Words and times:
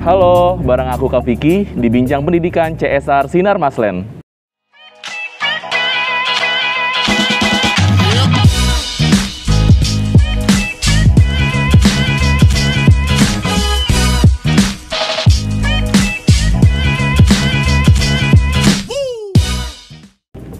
Halo, 0.00 0.56
bareng 0.56 0.88
aku 0.88 1.12
Kak 1.12 1.28
Vicky 1.28 1.68
di 1.76 1.92
Bincang 1.92 2.24
Pendidikan 2.24 2.72
CSR 2.72 3.28
Sinar 3.28 3.60
Maslen. 3.60 4.08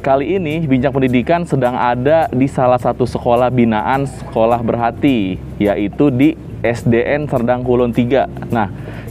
Kali 0.04 0.36
ini 0.36 0.68
Bincang 0.68 0.92
Pendidikan 0.92 1.48
sedang 1.48 1.80
ada 1.80 2.28
di 2.28 2.44
salah 2.44 2.76
satu 2.76 3.08
sekolah 3.08 3.48
binaan 3.48 4.04
Sekolah 4.04 4.60
Berhati, 4.60 5.40
yaitu 5.56 6.12
di 6.12 6.36
SDN 6.60 7.24
Serdang 7.24 7.64
Kulon 7.64 7.96
3. 7.96 8.52
Nah, 8.52 8.68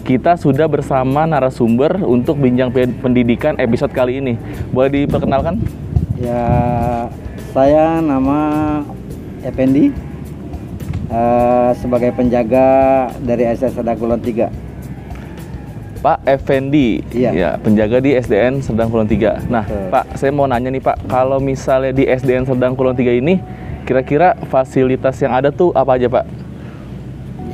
kita 0.10 0.34
sudah 0.42 0.66
bersama 0.66 1.30
narasumber 1.30 2.02
untuk 2.02 2.42
Bincang 2.42 2.74
Pendidikan 2.74 3.54
episode 3.62 3.94
kali 3.94 4.18
ini. 4.18 4.42
Boleh 4.74 5.06
diperkenalkan? 5.06 5.62
Ya, 6.18 6.50
saya 7.54 8.02
nama 8.02 8.82
Effendi 9.46 9.94
uh, 11.14 11.78
sebagai 11.78 12.10
penjaga 12.18 12.66
dari 13.22 13.54
SDN 13.54 13.70
Serdang 13.78 14.02
Kulon 14.02 14.18
3. 14.18 14.50
Pak 16.02 16.26
Effendi, 16.26 17.06
Iya. 17.14 17.30
ya 17.30 17.50
penjaga 17.62 18.02
di 18.02 18.18
SDN 18.18 18.66
Serdang 18.66 18.90
Kulon 18.90 19.06
3. 19.06 19.46
Nah, 19.46 19.70
Betul. 19.70 19.94
Pak, 19.94 20.06
saya 20.18 20.34
mau 20.34 20.50
nanya 20.50 20.74
nih 20.74 20.82
Pak, 20.82 21.06
kalau 21.06 21.38
misalnya 21.38 21.94
di 21.94 22.10
SDN 22.10 22.50
Serdang 22.50 22.74
Kulon 22.74 22.98
3 22.98 23.14
ini, 23.14 23.38
kira-kira 23.86 24.34
fasilitas 24.50 25.22
yang 25.22 25.38
ada 25.38 25.54
tuh 25.54 25.70
apa 25.78 26.02
aja 26.02 26.10
Pak? 26.10 26.26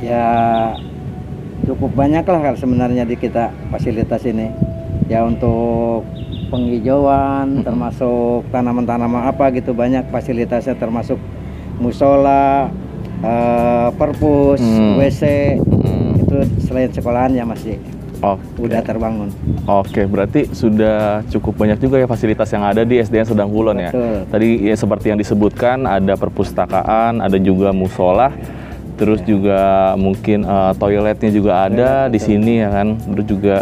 Ya, 0.00 0.24
cukup 1.66 1.90
banyak 1.92 2.22
lah 2.22 2.40
kalau 2.40 2.58
sebenarnya 2.58 3.02
di 3.02 3.18
kita 3.18 3.50
fasilitas 3.68 4.22
ini. 4.24 4.48
Ya 5.06 5.22
untuk 5.22 6.02
penghijauan, 6.48 7.62
termasuk 7.62 8.46
tanaman-tanaman 8.50 9.30
apa 9.30 9.54
gitu 9.54 9.70
banyak 9.70 10.06
fasilitasnya 10.10 10.74
termasuk 10.74 11.18
musola, 11.78 12.70
eh, 13.20 13.88
perpus, 13.94 14.58
Hmm. 14.58 14.98
WC. 14.98 15.22
Hmm. 15.62 16.22
Itu 16.22 16.36
selain 16.66 16.90
sekolahan 16.90 17.34
ya 17.34 17.46
masih 17.46 17.78
Oke. 18.18 18.66
udah 18.66 18.80
terbangun. 18.82 19.30
Oke, 19.68 20.08
berarti 20.10 20.50
sudah 20.50 21.22
cukup 21.30 21.54
banyak 21.54 21.78
juga 21.78 22.02
ya 22.02 22.06
fasilitas 22.08 22.50
yang 22.50 22.66
ada 22.66 22.82
di 22.82 22.98
SDN 22.98 23.26
Sedang 23.28 23.50
Kulon 23.52 23.78
ya. 23.78 23.90
Tadi 24.26 24.66
ya 24.66 24.74
seperti 24.74 25.14
yang 25.14 25.18
disebutkan 25.20 25.86
ada 25.86 26.18
perpustakaan, 26.18 27.22
ada 27.22 27.38
juga 27.38 27.70
musola, 27.70 28.32
terus 28.96 29.20
juga 29.22 29.92
mungkin 30.00 30.42
eh, 30.42 30.72
toiletnya 30.80 31.30
juga 31.30 31.68
ada 31.68 32.08
Toilet, 32.08 32.12
di 32.12 32.18
betul. 32.18 32.28
sini 32.28 32.52
ya 32.64 32.68
kan. 32.72 32.88
Terus 32.96 33.26
juga 33.28 33.56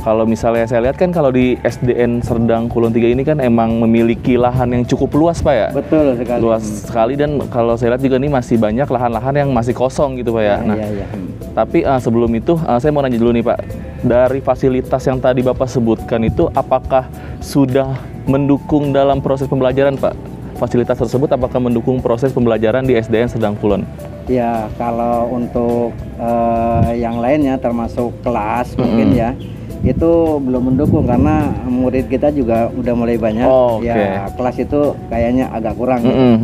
kalau 0.00 0.24
misalnya 0.24 0.64
saya 0.64 0.88
lihat 0.88 0.96
kan 0.96 1.12
kalau 1.12 1.28
di 1.28 1.60
SDN 1.60 2.24
Serdang 2.24 2.72
Kulon 2.72 2.88
3 2.88 3.12
ini 3.12 3.20
kan 3.20 3.36
emang 3.36 3.76
memiliki 3.84 4.40
lahan 4.40 4.72
yang 4.72 4.82
cukup 4.88 5.12
luas 5.12 5.44
Pak 5.44 5.54
ya. 5.54 5.68
Betul 5.76 6.16
sekali. 6.16 6.40
Luas 6.40 6.64
sekali 6.64 7.14
dan 7.20 7.36
kalau 7.52 7.76
saya 7.76 7.94
lihat 7.94 8.02
juga 8.08 8.16
nih 8.16 8.32
masih 8.32 8.56
banyak 8.56 8.88
lahan-lahan 8.88 9.34
yang 9.44 9.52
masih 9.52 9.76
kosong 9.76 10.16
gitu 10.16 10.32
Pak 10.32 10.42
ya. 10.42 10.56
Nah, 10.64 10.76
Iya, 10.80 10.88
iya. 10.88 11.06
Hmm. 11.12 11.28
tapi 11.52 11.84
eh, 11.84 12.00
sebelum 12.00 12.32
itu 12.32 12.56
eh, 12.56 12.78
saya 12.80 12.90
mau 12.96 13.04
nanya 13.04 13.20
dulu 13.20 13.36
nih 13.36 13.44
Pak, 13.44 13.58
dari 14.00 14.40
fasilitas 14.40 15.04
yang 15.04 15.20
tadi 15.20 15.44
Bapak 15.44 15.68
sebutkan 15.68 16.24
itu 16.24 16.48
apakah 16.56 17.04
sudah 17.44 17.92
mendukung 18.24 18.96
dalam 18.96 19.20
proses 19.20 19.52
pembelajaran 19.52 20.00
Pak? 20.00 20.16
Fasilitas 20.56 20.96
tersebut 20.96 21.28
apakah 21.28 21.60
mendukung 21.60 22.00
proses 22.00 22.32
pembelajaran 22.32 22.88
di 22.88 22.96
SDN 22.96 23.28
Sedang 23.28 23.52
Kulon? 23.56 23.84
Ya, 24.30 24.70
kalau 24.78 25.26
untuk 25.28 25.90
eh, 26.14 26.90
yang 26.96 27.18
lainnya 27.18 27.58
termasuk 27.58 28.14
kelas 28.22 28.78
mungkin 28.78 29.10
Mm-mm. 29.10 29.18
ya, 29.18 29.30
itu 29.82 30.10
belum 30.38 30.70
mendukung 30.70 31.02
karena 31.02 31.50
murid 31.66 32.06
kita 32.06 32.30
juga 32.30 32.70
udah 32.70 32.94
mulai 32.94 33.18
banyak. 33.18 33.42
Oh, 33.42 33.82
oke. 33.82 33.90
Ya, 33.90 34.30
kelas 34.30 34.56
itu 34.56 34.80
kayaknya 35.10 35.50
agak 35.50 35.74
kurang. 35.74 36.06
Mm-mm. 36.06 36.38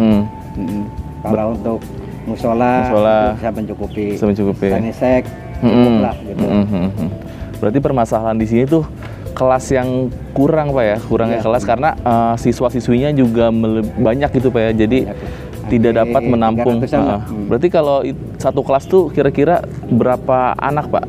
Mm-mm. 0.59 0.83
Kalau 1.23 1.55
untuk 1.55 1.79
musola, 2.27 2.91
Musola. 2.91 3.19
bisa 3.39 3.51
mencukupi. 3.55 4.07
Bisa 4.19 4.27
mencukupi. 4.27 4.67
Sanisek 4.67 5.23
cukup 5.63 5.71
Mm-mm. 5.71 6.03
lah 6.03 6.17
gitu. 6.19 6.43
Mm-mm. 6.45 7.09
Berarti 7.57 7.79
permasalahan 7.79 8.35
di 8.35 8.47
sini 8.51 8.67
tuh 8.67 8.83
kelas 9.31 9.69
yang 9.71 10.09
kurang 10.33 10.73
Pak 10.73 10.85
ya, 10.85 10.97
kurangnya 10.99 11.39
Iya. 11.39 11.47
kelas 11.47 11.63
karena 11.63 11.91
eh, 11.95 12.35
siswa-siswinya 12.35 13.15
juga 13.15 13.55
mele- 13.55 13.87
banyak 13.95 14.33
gitu 14.33 14.51
Pak 14.51 14.61
ya. 14.61 14.71
Jadi 14.75 14.99
Banyak. 15.07 15.46
Tidak 15.66 15.93
Hampir 15.93 16.00
dapat 16.04 16.22
menampung. 16.25 16.77
300-an 16.78 17.00
lah. 17.00 17.15
eh, 17.16 17.21
Hmm. 17.27 17.47
Berarti 17.47 17.69
kalau 17.69 17.97
satu 18.37 18.60
kelas 18.60 18.84
tuh 18.84 19.03
kira-kira 19.09 19.60
berapa 19.87 20.37
anak 20.54 20.87
Pak? 20.88 21.04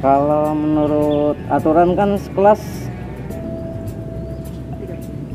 Kalau 0.00 0.52
menurut 0.52 1.36
aturan 1.46 1.92
kan 1.92 2.16
kelas 2.30 2.60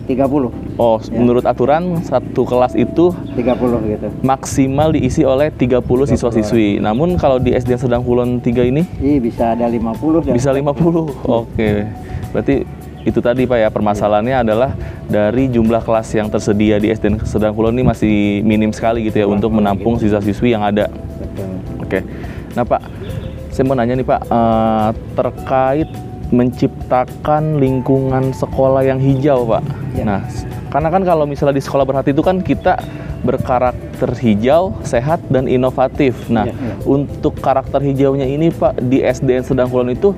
30, 0.05 0.53
Oh, 0.75 1.01
Ya. 1.01 1.17
menurut 1.17 1.41
aturan 1.43 1.97
satu 1.99 2.45
kelas 2.45 2.75
itu 2.75 3.09
30 3.33 3.81
gitu. 3.83 4.07
maksimal 4.21 4.93
diisi 4.93 5.25
oleh 5.25 5.49
30 5.49 5.81
siswa-siswi. 6.05 6.77
Namun 6.77 7.17
kalau 7.17 7.37
di 7.37 7.49
SDN 7.51 7.79
Sedang 7.79 8.01
Kulon 8.01 8.37
3 8.37 8.61
ini 8.63 8.85
Ih, 8.99 9.17
bisa 9.17 9.57
ada 9.57 9.65
50 9.65 10.21
dan 10.21 10.31
bisa 10.31 10.53
50. 10.53 11.09
Oke. 11.25 11.89
Berarti 12.29 12.69
itu 13.05 13.21
tadi 13.21 13.45
Pak 13.45 13.57
ya 13.61 13.69
permasalahannya 13.69 14.35
adalah 14.41 14.73
dari 15.05 15.45
jumlah 15.47 15.85
kelas 15.85 16.09
yang 16.17 16.27
tersedia 16.27 16.81
di 16.81 16.89
SDN 16.89 17.21
Sedang 17.21 17.53
Kulon 17.53 17.77
ini 17.77 17.85
masih 17.85 18.41
minim 18.41 18.73
sekali 18.73 19.05
gitu 19.05 19.21
ya 19.21 19.25
Kurang 19.29 19.37
untuk 19.37 19.51
menampung 19.53 20.01
siswa-siswi 20.01 20.57
yang 20.57 20.65
ada. 20.65 20.89
Betul. 20.89 21.49
Oke. 21.85 21.99
Nah, 22.57 22.65
Pak, 22.65 22.81
saya 23.53 23.63
mau 23.69 23.77
nanya 23.77 23.93
nih, 23.93 24.07
Pak, 24.09 24.21
eh, 24.25 24.89
terkait 25.13 25.89
menciptakan 26.33 27.61
lingkungan 27.61 28.33
sekolah 28.33 28.81
yang 28.81 28.97
hijau, 28.97 29.45
Pak. 29.45 29.63
Ya. 29.93 30.03
Nah, 30.03 30.21
karena 30.73 30.89
kan 30.89 31.05
kalau 31.05 31.29
misalnya 31.29 31.55
di 31.55 31.63
sekolah 31.63 31.85
berhati 31.85 32.09
itu 32.09 32.25
kan 32.25 32.41
kita 32.41 32.81
berkarakter 33.21 34.09
hijau, 34.17 34.73
sehat 34.81 35.21
dan 35.29 35.45
inovatif. 35.45 36.17
Nah, 36.29 36.49
Ya, 36.49 36.53
ya. 36.53 36.75
untuk 36.85 37.37
karakter 37.37 37.81
hijaunya 37.81 38.25
ini, 38.25 38.49
Pak, 38.49 38.81
di 38.81 39.01
SDN 39.01 39.45
Sedang 39.45 39.69
Kulon 39.69 39.93
itu 39.93 40.13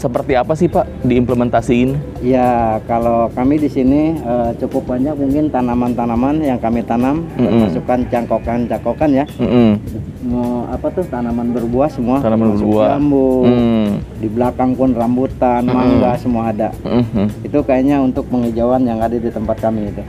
seperti 0.00 0.32
apa 0.32 0.56
sih, 0.56 0.64
Pak, 0.72 1.04
diimplementasiin? 1.04 2.00
Ya, 2.24 2.80
kalau 2.88 3.28
kami 3.36 3.60
di 3.60 3.68
sini 3.68 4.16
eh, 4.16 4.50
cukup 4.56 4.96
banyak 4.96 5.12
mungkin 5.12 5.52
tanaman-tanaman 5.52 6.40
yang 6.40 6.56
kami 6.56 6.80
tanam, 6.80 7.28
Mm-mm. 7.36 7.68
termasukkan 7.68 8.08
cangkokan-cangkokan 8.08 9.10
ya. 9.12 9.24
Mm-mm. 9.36 9.76
Mau 10.24 10.64
apa 10.72 10.88
tuh 10.88 11.04
tanaman 11.04 11.52
berbuah 11.52 11.92
semua. 11.92 12.24
Tanaman 12.24 12.56
berbuah. 12.56 12.96
Jambu. 12.96 13.44
Mm. 13.44 13.88
Di 14.24 14.28
belakang 14.32 14.72
pun 14.72 14.96
rambutan, 14.96 15.68
Mm-mm. 15.68 15.76
mangga 15.76 16.16
semua 16.16 16.48
ada. 16.48 16.72
Mhm. 16.80 17.44
Itu 17.44 17.60
kayaknya 17.60 18.00
untuk 18.00 18.24
penghijauan 18.32 18.88
yang 18.88 19.04
ada 19.04 19.20
di 19.20 19.28
tempat 19.28 19.60
kami 19.60 19.92
itu. 19.92 20.00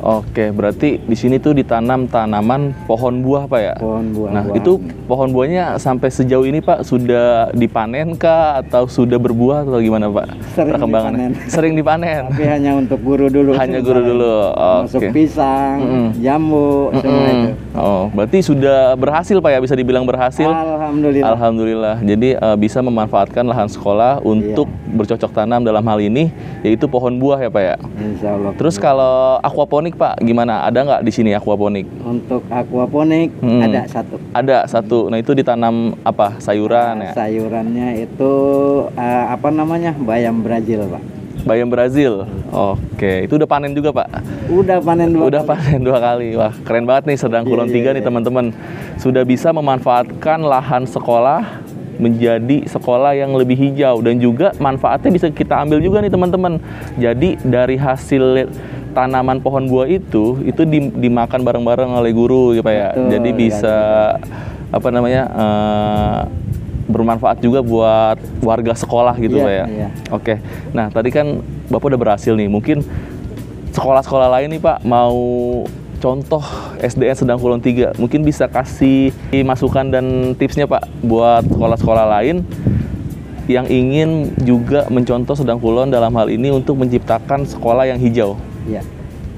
Oke, 0.00 0.48
berarti 0.48 0.96
di 0.96 1.12
sini 1.12 1.36
tuh 1.36 1.52
ditanam 1.52 2.04
tanaman 2.04 2.72
pohon 2.84 3.20
buah, 3.20 3.44
Pak 3.44 3.60
ya? 3.60 3.74
Pohon 3.76 4.06
buah. 4.10 4.30
Nah, 4.32 4.44
itu 4.50 4.80
pohon 5.04 5.28
buahnya 5.28 5.76
sampai 5.76 6.08
sejauh 6.08 6.42
ini 6.42 6.58
Pak 6.58 6.82
sudah 6.82 7.52
dipanen 7.52 8.16
kah 8.16 8.64
atau 8.64 8.88
sudah 8.88 9.16
berbuah 9.16 9.62
atau 9.62 9.76
gimana 9.76 10.08
Pak? 10.08 10.26
Sering 10.50 10.72
Perkembangannya. 10.74 11.26
dipanen. 11.28 11.50
Sering 11.52 11.74
dipanen. 11.74 12.22
tapi 12.30 12.44
hanya 12.44 12.70
untuk 12.74 12.96
guru 12.98 13.28
dulu. 13.28 13.52
Hanya 13.52 13.78
guru 13.78 14.00
dulu. 14.00 14.32
Masuk 14.80 15.00
Oke. 15.00 15.08
pisang, 15.12 15.76
Mm-mm. 15.78 16.08
jambu, 16.18 16.68
semua 16.96 17.20
Mm-mm. 17.20 17.34
itu. 17.36 17.50
Oh, 17.76 18.02
berarti 18.10 18.38
sudah 18.40 18.96
berhasil 18.96 19.36
Pak 19.36 19.50
ya 19.50 19.58
bisa 19.58 19.76
dibilang 19.76 20.04
berhasil. 20.04 20.48
Alhamdulillah. 20.48 21.28
Alhamdulillah. 21.28 21.94
Jadi 22.00 22.28
eh, 22.34 22.56
bisa 22.56 22.80
memanfaatkan 22.80 23.44
lahan 23.44 23.68
sekolah 23.68 24.20
untuk 24.22 24.64
Iya. 24.64 24.96
bercocok 24.96 25.30
tanam 25.30 25.60
dalam 25.60 25.84
hal 25.84 25.98
ini 25.98 26.32
yaitu 26.60 26.88
pohon 26.88 27.14
buah 27.14 27.38
ya 27.38 27.48
Pak 27.48 27.62
ya. 27.62 27.76
Insya 27.96 28.28
Allah. 28.32 28.52
Terus 28.56 28.76
kalau 28.76 29.36
aquaponik 29.40 29.89
Pak 29.92 30.20
gimana? 30.20 30.62
Ada 30.62 30.78
nggak 30.80 31.00
di 31.02 31.10
sini 31.10 31.30
aquaponik? 31.30 31.86
Untuk 32.00 32.42
aquaponik 32.46 33.30
Hmm. 33.38 33.62
ada 33.62 33.86
satu. 33.86 34.16
Ada 34.30 34.56
satu. 34.64 34.98
Nah 35.06 35.16
itu 35.16 35.32
ditanam 35.32 35.96
apa? 36.00 36.36
Sayuran 36.36 37.02
ya. 37.02 37.12
Sayurannya 37.12 38.00
itu 38.00 38.32
eh, 38.92 39.24
apa 39.28 39.48
namanya? 39.48 39.92
Bayam 39.94 40.40
Brazil, 40.40 40.86
Pak. 40.86 41.02
Bayam 41.40 41.68
Brazil. 41.68 42.28
Oke, 42.50 43.24
itu 43.24 43.32
udah 43.34 43.48
panen 43.48 43.72
juga 43.72 43.96
Pak. 43.96 44.08
Udah 44.46 44.76
panen 44.78 45.08
dua 45.08 45.24
Udah 45.26 45.40
kali. 45.40 45.50
panen 45.50 45.80
dua 45.80 45.98
kali. 45.98 46.28
Wah, 46.34 46.52
keren 46.60 46.84
banget 46.84 47.08
nih 47.08 47.16
Sedang 47.16 47.44
Kulon 47.44 47.64
Iya, 47.64 47.72
3 47.72 47.80
iya, 47.80 47.90
nih 47.90 47.96
iya. 47.96 48.06
teman-teman. 48.06 48.44
Sudah 48.96 49.24
bisa 49.24 49.48
memanfaatkan 49.50 50.38
lahan 50.38 50.84
sekolah 50.84 51.64
menjadi 51.96 52.64
sekolah 52.66 53.12
yang 53.12 53.32
lebih 53.32 53.56
hijau 53.56 54.00
dan 54.00 54.16
juga 54.16 54.56
manfaatnya 54.56 55.12
bisa 55.12 55.28
kita 55.28 55.52
ambil 55.58 55.80
juga 55.80 56.00
nih 56.00 56.08
teman-teman. 56.08 56.56
Jadi 56.96 57.36
dari 57.40 57.76
hasil 57.76 58.48
tanaman 58.90 59.38
pohon 59.38 59.64
buah 59.64 59.86
itu 59.86 60.38
itu 60.42 60.62
di- 60.62 60.92
dimakan 60.92 61.40
bareng-bareng 61.40 61.90
oleh 61.90 62.10
guru 62.10 62.52
ya 62.52 62.60
Pak 62.60 62.72
ya. 62.72 62.88
Betul, 62.90 63.08
Jadi 63.10 63.30
bisa 63.32 63.76
apa 64.68 64.88
namanya? 64.88 65.22
eh, 65.26 66.20
bermanfaat 66.86 67.38
juga 67.38 67.62
buat 67.62 68.18
warga 68.42 68.74
sekolah 68.74 69.14
gitu 69.16 69.38
Iya, 69.38 69.44
Pak 69.46 69.52
ya. 69.52 69.64
iya. 69.70 69.88
Oke. 70.10 70.34
Nah, 70.70 70.90
tadi 70.90 71.08
kan 71.08 71.38
Bapak 71.70 71.86
udah 71.86 72.00
berhasil 72.02 72.34
nih. 72.34 72.50
Mungkin 72.50 72.82
sekolah-sekolah 73.70 74.26
lain 74.28 74.50
nih 74.50 74.60
Pak 74.60 74.82
mau 74.82 75.14
contoh 76.00 76.42
SDN 76.80 77.14
Sedang 77.14 77.38
Kulon 77.38 77.60
3 77.60 77.94
mungkin 77.94 78.24
bisa 78.24 78.48
kasih 78.48 79.14
masukan 79.44 79.86
dan 79.86 80.34
tipsnya 80.34 80.66
Pak 80.66 80.88
buat 81.00 81.46
sekolah-sekolah 81.46 82.06
lain 82.10 82.42
yang 83.46 83.66
ingin 83.66 84.34
juga 84.40 84.86
mencontoh 84.88 85.34
Sedang 85.34 85.62
Kulon 85.62 85.90
dalam 85.90 86.10
hal 86.10 86.26
ini 86.26 86.50
untuk 86.50 86.74
menciptakan 86.74 87.46
sekolah 87.46 87.86
yang 87.86 87.98
hijau? 87.98 88.34
Ya. 88.68 88.82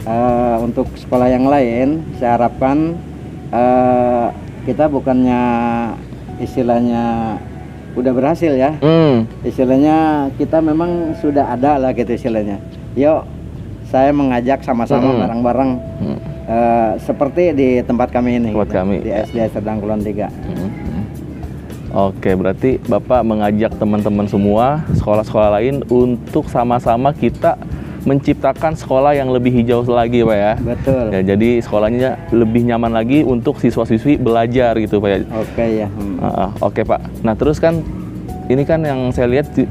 Eh, 0.03 0.57
untuk 0.59 0.91
sekolah 0.99 1.31
yang 1.31 1.47
lain, 1.47 2.03
saya 2.19 2.35
harapkan 2.35 2.99
eh, 3.55 4.27
kita 4.67 4.91
bukannya 4.91 5.43
istilahnya 6.43 7.37
udah 7.95 8.13
berhasil 8.17 8.51
ya. 8.57 8.75
Hmm. 8.83 9.29
Istilahnya 9.47 10.29
kita 10.41 10.59
memang 10.59 11.15
sudah 11.21 11.55
ada 11.55 11.79
lah 11.79 11.95
gitu 11.95 12.11
istilahnya. 12.17 12.59
Yuk, 12.99 13.23
saya 13.93 14.11
mengajak 14.11 14.65
sama-sama 14.65 15.13
Mm-mm. 15.13 15.21
bareng-bareng 15.23 15.71
Hmm. 16.01 16.19
eh, 16.49 16.91
seperti 17.05 17.53
di 17.55 17.69
tempat 17.85 18.11
kami 18.11 18.43
ini. 18.43 18.51
Tempat 18.57 18.69
gitu, 18.73 18.79
kami. 18.81 18.97
di 19.07 19.11
SD 19.13 19.39
Sedang 19.55 19.79
Kulon 19.79 20.03
3. 20.03 20.27
Hmm. 20.33 20.71
Oke, 21.93 22.33
berarti 22.33 22.81
Bapak 22.81 23.21
mengajak 23.21 23.77
teman-teman 23.77 24.25
semua 24.25 24.81
sekolah-sekolah 24.97 25.61
lain 25.61 25.85
untuk 25.93 26.49
sama-sama 26.49 27.13
kita 27.13 27.61
menciptakan 28.03 28.75
sekolah 28.75 29.15
yang 29.15 29.31
lebih 29.31 29.53
hijau 29.53 29.83
lagi, 29.85 30.23
Pak 30.23 30.37
ya. 30.37 30.53
Betul. 30.59 31.05
Ya, 31.11 31.21
jadi 31.35 31.61
sekolahnya 31.61 32.11
lebih 32.31 32.67
nyaman 32.67 32.93
lagi 32.93 33.23
untuk 33.23 33.59
siswa-siswi 33.59 34.19
belajar 34.19 34.75
gitu, 34.77 34.99
Pak 34.99 35.09
ya. 35.09 35.19
Oke 35.33 35.67
ya. 35.79 35.89
hmm. 35.89 36.17
Ah, 36.19 36.51
Oke 36.59 36.83
Pak. 36.83 37.01
Nah 37.23 37.35
terus 37.35 37.57
kan 37.57 37.83
ini 38.47 38.67
kan 38.67 38.83
yang 38.83 39.09
saya 39.09 39.31
lihat 39.31 39.55
eh, 39.57 39.67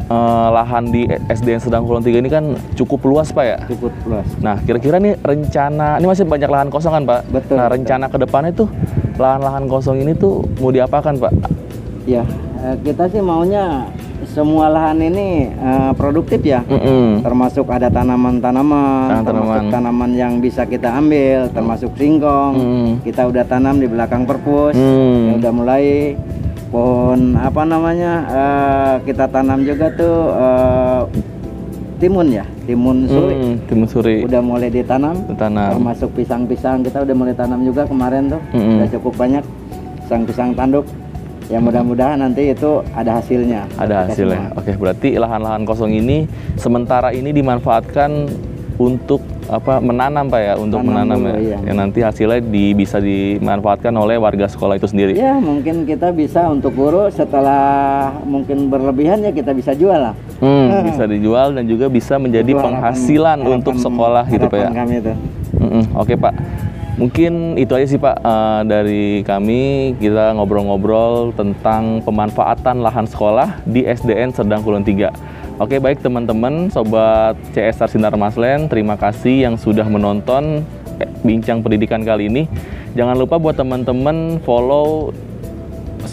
lahan 0.50 0.90
di 0.90 1.06
SDN 1.28 1.60
Sedang 1.60 1.84
Kulon 1.84 2.02
3 2.02 2.18
ini 2.18 2.30
kan 2.32 2.44
cukup 2.74 3.04
luas 3.04 3.30
Pak 3.30 3.46
ya. 3.46 3.58
Cukup 3.68 3.92
luas. 4.06 4.26
Nah 4.40 4.58
kira-kira 4.60 4.98
nih 4.98 5.20
rencana 5.20 6.00
ini 6.00 6.08
masih 6.08 6.24
banyak 6.24 6.50
lahan 6.50 6.70
kosong 6.72 6.92
kan 6.92 7.04
Pak? 7.04 7.20
Betul, 7.30 7.56
Nah 7.56 7.68
betul. 7.68 7.76
rencana 7.78 8.06
ke 8.08 8.18
depannya 8.18 8.52
tuh 8.56 8.68
lahan-lahan 9.16 9.68
kosong 9.68 10.00
ini 10.00 10.16
tuh 10.16 10.42
mau 10.58 10.72
diapakan 10.72 11.20
Pak? 11.20 11.34
Ya, 12.04 12.26
eh, 12.60 12.76
kita 12.82 13.06
sih 13.08 13.22
maunya 13.22 13.86
semua 14.30 14.70
lahan 14.70 15.02
ini 15.02 15.50
eh, 15.50 15.92
produktif 15.98 16.42
ya. 16.42 16.62
Mm-mm. 16.66 17.26
Termasuk 17.26 17.66
ada 17.70 17.90
tanaman-tanaman, 17.90 19.26
termasuk 19.26 19.26
Tanaman-tanaman. 19.26 19.72
tanaman 19.74 20.12
yang 20.14 20.34
bisa 20.38 20.66
kita 20.66 20.94
ambil, 20.94 21.50
termasuk 21.50 21.92
singkong. 21.98 22.54
Mm. 22.54 22.90
Kita 23.02 23.26
udah 23.26 23.44
tanam 23.46 23.82
di 23.82 23.88
belakang 23.90 24.24
perpus. 24.30 24.78
Hmm. 24.78 25.32
Ya 25.32 25.32
udah 25.42 25.52
mulai 25.54 25.86
pohon 26.70 27.36
apa 27.36 27.62
namanya? 27.66 28.14
eh, 28.30 28.94
kita 29.10 29.26
tanam 29.28 29.66
juga 29.66 29.92
tuh 29.94 30.18
eh, 30.32 31.02
timun 32.02 32.28
ya, 32.34 32.46
timun 32.66 33.06
suri. 33.06 33.36
Hmm, 33.38 33.56
timun 33.70 33.88
suri. 33.90 34.16
Udah 34.26 34.42
mulai 34.42 34.70
ditanam. 34.74 35.18
Tanam. 35.38 35.78
Termasuk 35.78 36.10
pisang-pisang 36.18 36.82
kita 36.82 37.04
udah 37.04 37.16
mulai 37.18 37.34
tanam 37.34 37.62
juga 37.62 37.86
kemarin 37.86 38.32
tuh. 38.32 38.42
Mm-mm. 38.54 38.82
Udah 38.82 38.88
cukup 38.98 39.14
banyak 39.18 39.44
pisang-pisang 40.06 40.54
tanduk. 40.58 40.86
Ya 41.52 41.60
mudah-mudahan 41.60 42.16
nanti 42.18 42.50
itu 42.50 42.80
ada 42.92 43.20
hasilnya. 43.20 43.68
Ada 43.76 44.08
hasilnya. 44.08 44.40
semua. 44.48 44.58
Oke, 44.58 44.72
berarti 44.74 45.10
lahan-lahan 45.14 45.62
kosong 45.62 45.92
ini 45.92 46.24
sementara 46.56 47.12
ini 47.12 47.30
dimanfaatkan 47.30 48.32
untuk 48.78 49.20
apa 49.46 49.78
menanam 49.78 50.26
Pak 50.26 50.40
ya, 50.40 50.54
untuk 50.56 50.80
Tanam 50.80 50.90
menanam 50.90 51.18
dulu, 51.20 51.30
ya. 51.30 51.38
iya. 51.38 51.58
Yang 51.62 51.78
nanti 51.78 52.00
hasilnya 52.02 52.40
di, 52.42 52.72
bisa 52.72 52.98
dimanfaatkan 52.98 53.92
oleh 53.94 54.16
warga 54.16 54.48
sekolah 54.48 54.74
itu 54.74 54.88
sendiri. 54.88 55.14
Ya 55.14 55.36
mungkin 55.36 55.84
kita 55.84 56.10
bisa 56.10 56.48
untuk 56.48 56.72
guru 56.72 57.12
setelah 57.12 57.62
mungkin 58.24 58.72
berlebihan 58.72 59.20
ya 59.20 59.30
kita 59.30 59.52
bisa 59.52 59.76
jual 59.76 60.00
lah. 60.02 60.16
Hmm, 60.40 60.72
bisa 60.88 61.04
dijual 61.04 61.52
dan 61.52 61.68
juga 61.68 61.86
bisa 61.88 62.16
menjadi 62.16 62.48
harapan- 62.50 62.80
penghasilan 62.80 63.38
untuk 63.44 63.76
harapan- 63.76 63.86
sekolah 63.86 64.24
gitu 64.30 64.46
Pak 64.48 64.58
ya. 64.58 64.70
kami 64.72 64.96
itu. 64.98 65.14
Mm-mm, 65.52 65.84
Oke 65.94 66.16
Pak, 66.16 66.34
mungkin 67.00 67.56
itu 67.56 67.72
aja 67.76 67.88
sih 67.88 68.00
Pak 68.00 68.18
eh, 68.20 68.62
dari 68.68 69.06
kami 69.24 69.94
kita 70.00 70.36
ngobrol-ngobrol 70.36 71.32
tentang 71.36 72.04
pemanfaatan 72.04 72.84
lahan 72.84 73.08
sekolah 73.08 73.64
di 73.68 73.88
SDN 73.88 74.36
Serdang 74.36 74.64
Kulon 74.64 74.84
3. 74.84 75.62
Oke 75.62 75.78
baik 75.78 76.02
teman-teman, 76.02 76.74
sobat 76.74 77.38
CSR 77.54 77.86
Sinar 77.86 78.18
Maslen, 78.18 78.66
terima 78.66 78.98
kasih 78.98 79.46
yang 79.46 79.56
sudah 79.62 79.86
menonton 79.86 80.66
eh, 80.98 81.10
bincang 81.22 81.62
pendidikan 81.62 82.02
kali 82.02 82.28
ini. 82.28 82.50
Jangan 82.98 83.16
lupa 83.16 83.40
buat 83.40 83.56
teman-teman 83.56 84.42
follow 84.44 85.16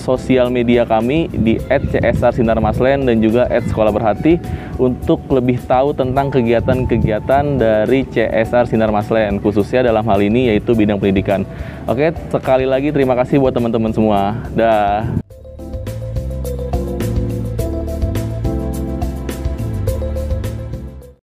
sosial 0.08 0.48
media 0.48 0.88
kami 0.88 1.28
di 1.28 1.60
@csr 1.68 2.32
Sinar 2.32 2.56
Maslen 2.64 3.04
dan 3.04 3.20
juga 3.20 3.44
@sekolah 3.52 3.92
berhati 3.92 4.40
untuk 4.80 5.20
lebih 5.28 5.60
tahu 5.60 5.92
tentang 5.92 6.32
kegiatan-kegiatan 6.32 7.44
dari 7.60 8.08
CSR 8.08 8.64
Sinar 8.64 8.88
Maslen 8.88 9.36
khususnya 9.44 9.84
dalam 9.84 10.06
hal 10.08 10.24
ini 10.24 10.48
yaitu 10.48 10.72
bidang 10.72 10.96
pendidikan. 10.96 11.44
Oke, 11.84 12.16
sekali 12.32 12.64
lagi 12.64 12.88
terima 12.88 13.12
kasih 13.12 13.36
buat 13.36 13.52
teman-teman 13.52 13.92
semua. 13.92 14.40
Dah. 14.56 15.27